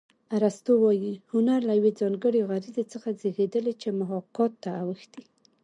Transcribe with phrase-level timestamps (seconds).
[0.37, 5.23] ارستو وايي هنر له یوې ځانګړې غریزې څخه زېږېدلی چې محاکات ته اوښتې